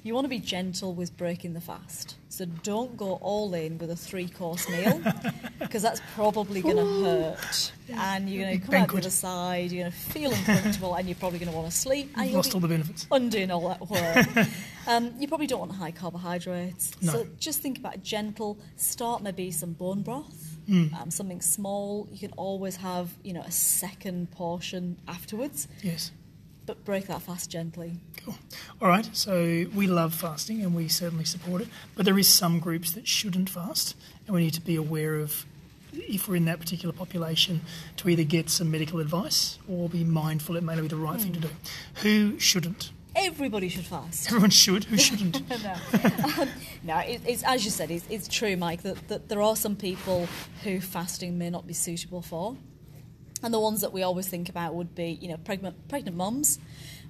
you 0.03 0.15
want 0.15 0.25
to 0.25 0.29
be 0.29 0.39
gentle 0.39 0.95
with 0.95 1.17
breaking 1.17 1.53
the 1.55 1.61
fast. 1.61 2.17
So, 2.29 2.47
don't 2.47 2.97
go 2.97 3.15
all 3.21 3.53
in 3.55 3.77
with 3.79 3.91
a 3.91 3.97
three 3.97 4.27
course 4.29 4.69
meal 4.69 5.01
because 5.59 5.83
that's 5.83 6.01
probably 6.15 6.63
going 6.63 6.77
to 6.77 7.05
hurt. 7.05 7.73
And 7.95 8.29
you're 8.29 8.45
going 8.47 8.59
to 8.61 8.67
come 8.67 8.75
out 8.77 8.89
the 8.89 8.97
other 8.99 9.11
side, 9.11 9.71
you're 9.71 9.83
going 9.85 9.93
to 9.93 9.99
feel 9.99 10.33
uncomfortable, 10.33 10.95
and 10.95 11.07
you're 11.07 11.15
probably 11.17 11.39
going 11.39 11.51
to 11.51 11.57
want 11.57 11.71
to 11.71 11.77
sleep. 11.77 12.11
And 12.15 12.23
You've 12.25 12.31
you'll 12.31 12.39
lost 12.39 12.55
all 12.55 12.61
the 12.61 12.69
benefits. 12.69 13.07
undoing 13.11 13.51
all 13.51 13.69
that 13.69 13.89
work. 13.89 14.49
um, 14.87 15.13
you 15.19 15.29
probably 15.29 15.47
don't 15.47 15.61
want 15.61 15.73
high 15.73 15.91
carbohydrates. 15.91 16.93
No. 17.03 17.13
So 17.13 17.27
just 17.39 17.61
think 17.61 17.79
about 17.79 17.97
a 17.97 17.99
gentle 17.99 18.59
start, 18.77 19.23
maybe 19.23 19.51
some 19.51 19.73
bone 19.73 20.03
broth, 20.03 20.49
Mm. 20.69 20.95
um, 20.95 21.11
something 21.11 21.41
small. 21.41 22.09
You 22.13 22.21
can 22.21 22.31
always 22.37 22.77
have, 22.77 23.11
you 23.25 23.33
know, 23.33 23.41
a 23.43 23.51
second 23.51 24.31
portion 24.31 24.97
afterwards, 25.09 25.67
Yes. 25.83 26.13
But 26.67 26.85
break 26.85 27.07
that 27.07 27.23
fast 27.23 27.51
gently. 27.51 27.95
Cool. 28.25 28.37
All 28.81 28.89
right. 28.89 29.09
So 29.13 29.67
we 29.75 29.87
love 29.87 30.15
fasting 30.15 30.63
and 30.63 30.75
we 30.75 30.89
certainly 30.89 31.25
support 31.25 31.63
it, 31.63 31.69
but 31.97 32.05
there 32.05 32.19
is 32.19 32.29
some 32.29 32.61
groups 32.61 32.93
that 32.93 33.07
shouldn't 33.07 33.51
fast, 33.51 33.97
and 34.27 34.35
we 34.35 34.43
need 34.43 34.55
to 34.55 34.61
be 34.61 34.77
aware 34.77 35.17
of 35.17 35.45
if 35.93 36.29
we're 36.29 36.37
in 36.37 36.47
that 36.47 36.59
particular 36.59 36.93
population 36.93 37.61
to 37.97 38.09
either 38.09 38.25
get 38.25 38.49
some 38.49 38.71
medical 38.71 38.99
advice 38.99 39.59
or 39.69 39.89
be 39.89 40.05
mindful 40.05 40.57
it 40.57 40.63
may 40.63 40.75
not 40.75 40.83
be 40.83 40.89
the 40.89 40.97
right 40.97 41.21
thing 41.21 41.33
to 41.33 41.41
do. 41.41 41.51
Who 41.97 42.39
shouldn't? 42.39 42.91
Everybody 43.15 43.69
should 43.69 43.85
fast. 43.85 44.29
Everyone 44.29 44.51
should. 44.51 44.85
Who 44.85 44.97
shouldn't? 44.97 45.47
no, 45.63 45.75
um, 46.41 46.49
no 46.83 46.99
it, 46.99 47.21
it's 47.27 47.43
as 47.43 47.65
you 47.65 47.71
said, 47.71 47.91
it's, 47.91 48.07
it's 48.09 48.27
true, 48.27 48.57
Mike, 48.57 48.83
that, 48.83 49.09
that 49.09 49.29
there 49.29 49.43
are 49.43 49.55
some 49.55 49.77
people 49.77 50.27
who 50.65 50.81
fasting 50.81 51.37
may 51.37 51.51
not 51.51 51.67
be 51.67 51.75
suitable 51.75 52.23
for. 52.23 52.57
And 53.43 53.53
the 53.53 53.61
ones 53.61 53.81
that 53.81 53.93
we 53.93 54.03
always 54.03 54.29
think 54.29 54.49
about 54.49 54.75
would 54.75 54.95
be, 54.95 55.19
you 55.21 55.29
know, 55.29 55.37
pregnant 55.37 55.89
pregnant 55.89 56.17
mums, 56.17 56.59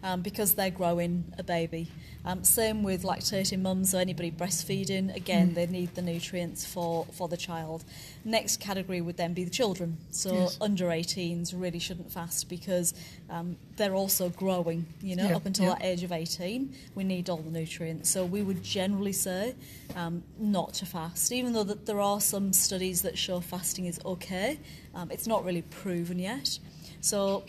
um, 0.02 0.22
because 0.22 0.54
they're 0.54 0.70
growing 0.70 1.24
a 1.38 1.42
baby. 1.42 1.88
Um, 2.24 2.44
same 2.44 2.84
with 2.84 3.02
lactating 3.02 3.62
mums 3.62 3.94
or 3.94 3.98
anybody 3.98 4.30
breastfeeding. 4.30 5.14
Again, 5.16 5.54
they 5.54 5.66
need 5.66 5.94
the 5.96 6.02
nutrients 6.02 6.64
for, 6.64 7.04
for 7.06 7.26
the 7.26 7.36
child. 7.36 7.82
Next 8.24 8.60
category 8.60 9.00
would 9.00 9.16
then 9.16 9.34
be 9.34 9.42
the 9.42 9.50
children. 9.50 9.98
So 10.12 10.32
Yes. 10.34 10.58
under 10.60 10.86
18s 10.86 11.52
really 11.54 11.80
shouldn't 11.80 12.12
fast 12.12 12.48
because 12.48 12.94
um, 13.28 13.56
they're 13.76 13.94
also 13.96 14.28
growing. 14.28 14.86
You 15.00 15.16
know, 15.16 15.28
Yeah, 15.30 15.36
up 15.36 15.46
until 15.46 15.64
yeah. 15.66 15.74
that 15.74 15.84
age 15.84 16.04
of 16.04 16.12
18, 16.12 16.72
we 16.94 17.02
need 17.02 17.28
all 17.28 17.38
the 17.38 17.50
nutrients. 17.50 18.08
So 18.10 18.24
we 18.24 18.42
would 18.42 18.62
generally 18.62 19.12
say 19.12 19.56
um, 19.96 20.22
not 20.38 20.74
to 20.74 20.86
fast, 20.86 21.32
even 21.32 21.52
though 21.54 21.64
that 21.64 21.86
there 21.86 22.00
are 22.00 22.20
some 22.20 22.52
studies 22.52 23.02
that 23.02 23.18
show 23.18 23.40
fasting 23.40 23.86
is 23.86 23.98
okay. 24.04 24.58
Um, 24.94 25.10
it's 25.10 25.26
not 25.26 25.44
really 25.44 25.62
proven 25.62 26.20
yet. 26.20 26.58
So 27.00 27.42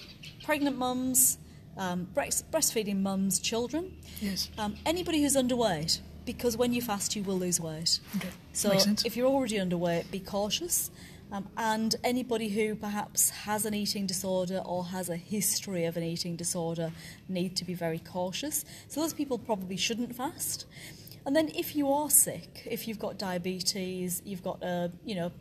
pregnant 0.43 0.79
mums, 0.79 1.37
um, 1.77 2.05
breast, 2.13 2.49
breastfeeding 2.51 3.01
mums, 3.01 3.39
children, 3.39 3.95
Yes. 4.21 4.49
um, 4.57 4.75
anybody 4.85 5.21
who's 5.21 5.35
underweight, 5.35 5.99
because 6.25 6.55
when 6.55 6.73
you 6.73 6.81
fast, 6.81 7.15
you 7.15 7.23
will 7.23 7.37
lose 7.37 7.59
weight. 7.59 7.99
Okay. 8.17 8.29
So 8.53 8.71
if 9.05 9.17
you're 9.17 9.27
already 9.27 9.57
underweight, 9.57 10.09
be 10.11 10.19
cautious. 10.19 10.91
Um, 11.31 11.47
and 11.57 11.95
anybody 12.03 12.49
who 12.49 12.75
perhaps 12.75 13.31
has 13.31 13.65
an 13.65 13.73
eating 13.73 14.05
disorder 14.05 14.61
or 14.63 14.85
has 14.85 15.09
a 15.09 15.15
history 15.17 15.85
of 15.85 15.97
an 15.97 16.03
eating 16.03 16.35
disorder 16.35 16.91
need 17.27 17.55
to 17.55 17.65
be 17.65 17.73
very 17.73 17.97
cautious. 17.97 18.63
So 18.87 19.01
those 19.01 19.13
people 19.13 19.39
probably 19.39 19.75
shouldn't 19.75 20.15
fast. 20.15 20.67
And 21.25 21.35
then 21.35 21.49
if 21.55 21.75
you 21.75 21.91
are 21.91 22.09
sick, 22.11 22.67
if 22.69 22.87
you've 22.87 22.99
got 22.99 23.17
diabetes, 23.17 24.21
you've 24.25 24.43
got 24.43 24.61
a 24.61 24.91
you 25.05 25.15
know 25.15 25.31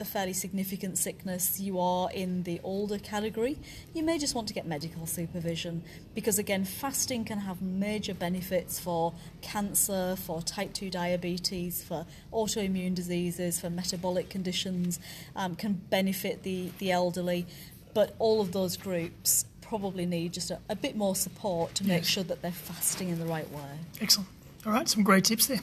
a- 0.00 0.04
fairly 0.04 0.32
significant 0.32 0.98
sickness, 0.98 1.60
you 1.60 1.78
are 1.78 2.10
in 2.12 2.42
the 2.44 2.60
older 2.64 2.98
category, 2.98 3.58
you 3.94 4.02
may 4.02 4.18
just 4.18 4.34
want 4.34 4.48
to 4.48 4.54
get 4.54 4.66
medical 4.66 5.06
supervision 5.06 5.82
because 6.14 6.38
again 6.38 6.64
fasting 6.64 7.24
can 7.24 7.38
have 7.38 7.60
major 7.62 8.14
benefits 8.14 8.78
for 8.80 9.12
cancer, 9.40 10.16
for 10.16 10.42
type 10.42 10.72
2 10.72 10.90
diabetes, 10.90 11.82
for 11.82 12.06
autoimmune 12.32 12.94
diseases, 12.94 13.60
for 13.60 13.70
metabolic 13.70 14.28
conditions, 14.30 14.98
um, 15.36 15.54
can 15.54 15.74
benefit 15.90 16.42
the, 16.42 16.70
the 16.78 16.90
elderly, 16.90 17.46
but 17.94 18.14
all 18.18 18.40
of 18.40 18.52
those 18.52 18.76
groups 18.76 19.44
probably 19.60 20.04
need 20.06 20.32
just 20.32 20.50
a, 20.50 20.58
a 20.68 20.74
bit 20.76 20.96
more 20.96 21.14
support 21.14 21.74
to 21.76 21.84
make 21.86 21.98
Yes. 22.02 22.06
sure 22.06 22.24
that 22.24 22.42
they're 22.42 22.50
fasting 22.50 23.08
in 23.08 23.18
the 23.20 23.26
right 23.26 23.48
way. 23.52 23.78
Excellent. 24.00 24.28
All 24.66 24.72
right, 24.72 24.86
some 24.86 25.02
great 25.02 25.24
tips 25.24 25.46
there. 25.46 25.60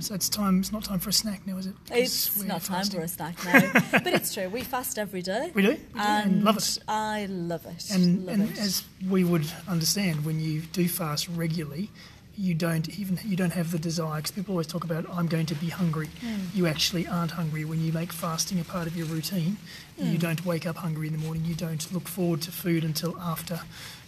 So 0.00 0.14
it's 0.14 0.28
time. 0.28 0.60
It's 0.60 0.70
not 0.70 0.84
time 0.84 1.00
for 1.00 1.08
a 1.10 1.12
snack 1.12 1.44
now, 1.46 1.56
is 1.58 1.66
it? 1.66 1.74
'Cause 1.88 1.96
Mm. 1.98 2.02
It's 2.02 2.42
not 2.44 2.62
time 2.62 2.84
for 2.86 3.00
a 3.00 3.08
snack 3.08 3.44
now, 3.44 3.60
but 3.92 4.06
it's 4.06 4.32
true. 4.32 4.48
We 4.48 4.62
fast 4.62 4.96
every 4.96 5.22
day. 5.22 5.50
We 5.54 5.62
do, 5.62 5.70
we 5.70 5.74
do, 5.74 5.80
and 5.96 6.44
love 6.44 6.56
it. 6.58 6.78
I 6.86 7.26
love 7.26 7.66
it. 7.66 7.90
And, 7.90 8.26
love 8.26 8.34
and 8.34 8.50
it. 8.50 8.58
as 8.58 8.84
we 9.08 9.24
would 9.24 9.44
understand, 9.66 10.24
when 10.24 10.38
you 10.38 10.60
do 10.60 10.88
fast 10.88 11.26
regularly, 11.28 11.90
you 12.36 12.54
don't 12.54 12.88
even 12.96 13.18
you 13.24 13.34
don't 13.34 13.52
have 13.54 13.72
the 13.72 13.78
desire 13.80 14.18
because 14.18 14.30
people 14.30 14.52
always 14.52 14.68
talk 14.68 14.84
about 14.84 15.04
I'm 15.12 15.26
going 15.26 15.46
to 15.46 15.56
be 15.56 15.70
hungry. 15.70 16.06
Hmm. 16.20 16.36
You 16.54 16.68
actually 16.68 17.08
aren't 17.08 17.32
hungry 17.32 17.64
when 17.64 17.84
you 17.84 17.92
make 17.92 18.12
fasting 18.12 18.60
a 18.60 18.64
part 18.64 18.86
of 18.86 18.96
your 18.96 19.06
routine. 19.06 19.56
Hmm. 19.98 20.12
You 20.12 20.18
don't 20.18 20.44
wake 20.46 20.64
up 20.64 20.76
hungry 20.76 21.08
in 21.08 21.12
the 21.12 21.18
morning. 21.18 21.44
You 21.44 21.56
don't 21.56 21.92
look 21.92 22.06
forward 22.06 22.42
to 22.42 22.52
food 22.52 22.84
until 22.84 23.18
after, 23.20 23.62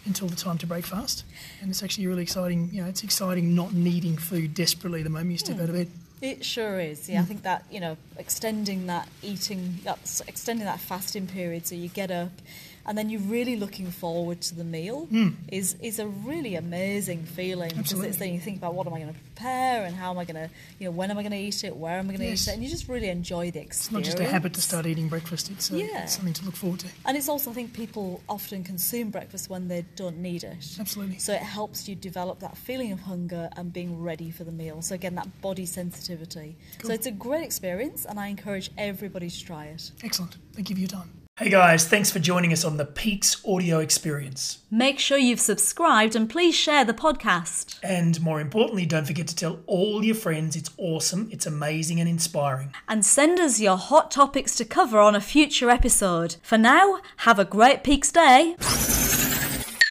until 0.07 0.29
the 0.29 0.37
time 0.37 0.59
to 0.59 0.67
break 0.67 0.87
fast. 0.87 1.25
And 1.61 1.71
it's 1.71 1.83
actually 1.83 2.07
really 2.07 2.23
exciting. 2.23 2.71
You 2.73 2.83
know, 2.83 2.89
it's 2.89 3.03
exciting 3.05 3.55
not 3.55 3.73
needing 3.75 4.17
food 4.17 4.55
desperately 4.55 5.03
the 5.03 5.11
moment 5.11 5.33
you 5.33 5.39
step 5.39 5.57
Hmm. 5.57 5.63
out 5.63 5.69
of 5.71 5.75
bed. 5.75 5.89
It 6.23 6.45
sure 6.45 6.79
is. 6.81 7.09
Yeah, 7.09 7.23
I 7.23 7.25
think 7.25 7.43
that 7.45 7.65
you 7.71 7.81
know, 7.81 7.97
extending 8.19 8.87
that 8.89 9.09
eating, 9.23 9.79
that's 9.85 10.21
extending 10.29 10.67
that 10.67 10.79
fasting 10.81 11.27
period, 11.27 11.67
so 11.67 11.75
you 11.75 11.89
get 11.89 12.11
up, 12.11 12.31
and 12.91 12.99
then 12.99 13.09
you're 13.11 13.29
really 13.39 13.55
looking 13.65 13.89
forward 14.03 14.39
to 14.49 14.53
the 14.61 14.65
meal 14.65 14.99
is 15.61 15.77
is 15.81 15.99
a 16.01 16.09
really 16.31 16.55
amazing 16.57 17.23
feeling 17.39 17.71
because 17.77 18.03
it's 18.09 18.17
then 18.23 18.35
you 18.35 18.41
think 18.41 18.57
about 18.59 18.75
what 18.75 18.85
am 18.89 18.95
I 18.95 19.01
going 19.03 19.15
to 19.15 19.21
prepare 19.29 19.85
and 19.87 19.95
how 19.95 20.11
am 20.11 20.19
I 20.19 20.25
going 20.25 20.41
to 20.49 20.51
you 20.81 20.87
know 20.87 20.91
when 20.99 21.09
am 21.13 21.17
I 21.19 21.23
going 21.23 21.37
to 21.41 21.45
eat 21.49 21.63
it 21.69 21.77
where 21.77 21.99
am 22.01 22.07
I 22.11 22.13
going 22.15 22.21
to 22.27 22.27
Yes. 22.27 22.43
eat 22.49 22.51
it 22.51 22.55
and 22.55 22.65
you 22.65 22.69
just 22.69 22.89
really 22.89 23.09
enjoy 23.09 23.45
the 23.53 23.61
It's 23.61 23.69
experience 23.71 23.93
not 23.93 24.03
just 24.11 24.19
a 24.29 24.33
habit 24.37 24.53
to 24.55 24.63
start 24.69 24.87
eating 24.87 25.09
breakfast, 25.09 25.45
it's, 25.55 25.71
uh 25.73 25.77
Yeah. 25.77 26.03
it's 26.03 26.17
something 26.17 26.33
to 26.41 26.45
look 26.47 26.57
forward 26.57 26.81
to. 26.81 26.89
and 27.07 27.17
it's 27.19 27.29
also 27.29 27.51
I 27.53 27.55
think 27.55 27.73
people 27.85 28.07
often 28.29 28.65
consume 28.65 29.11
breakfast 29.11 29.45
when 29.53 29.69
they 29.69 29.83
don't 30.03 30.19
need 30.19 30.43
it 30.43 30.65
Absolutely. 30.85 31.19
so 31.27 31.33
it 31.33 31.43
helps 31.59 31.89
you 31.89 31.95
develop 32.11 32.41
that 32.41 32.57
feeling 32.57 32.91
of 32.97 33.01
hunger 33.13 33.45
and 33.57 33.73
being 33.73 34.03
ready 34.11 34.31
for 34.33 34.45
the 34.51 34.53
meal 34.63 34.83
so 34.83 34.95
again 34.97 35.15
that 35.21 35.29
body 35.41 35.67
sensitivity 35.67 36.57
so 36.83 36.93
it's 36.93 37.07
a 37.07 37.13
great 37.27 37.45
experience 37.51 38.01
and 38.09 38.19
I 38.19 38.27
encourage 38.35 38.71
everybody 38.91 39.31
to 39.31 39.41
try 39.51 39.67
it 39.67 39.93
Excellent. 40.03 40.37
Thank 40.55 40.71
you 40.71 40.77
for 40.77 40.81
your 40.81 40.89
time. 41.01 41.20
Hey 41.41 41.49
guys, 41.49 41.89
thanks 41.89 42.11
for 42.11 42.19
joining 42.19 42.53
us 42.53 42.67
on 42.67 42.77
the 42.77 42.85
Peaks 42.85 43.43
audio 43.49 43.79
experience. 43.79 44.59
Make 44.71 44.99
sure 44.99 45.17
you've 45.17 45.41
subscribed 45.41 46.15
and 46.15 46.29
please 46.29 46.55
share 46.55 46.85
the 46.85 46.93
podcast. 46.93 47.79
And 47.83 48.21
more 48.21 48.43
importantly, 48.43 48.85
don't 48.85 49.07
forget 49.07 49.27
to 49.29 49.35
tell 49.35 49.61
all 49.65 50.05
your 50.05 50.17
friends 50.17 50.55
it's 50.55 50.69
awesome, 50.77 51.31
it's 51.33 51.47
amazing, 51.47 51.99
and 51.99 52.11
inspiring. 52.11 52.75
And 52.91 53.07
send 53.07 53.41
us 53.41 53.59
your 53.59 53.79
hot 53.79 54.11
topics 54.11 54.55
to 54.57 54.67
cover 54.67 54.99
on 54.99 55.15
a 55.15 55.21
future 55.23 55.71
episode. 55.71 56.37
For 56.43 56.59
now, 56.59 56.99
have 57.17 57.39
a 57.39 57.47
great 57.47 57.85
Peaks 57.85 58.13
Day. 58.13 58.57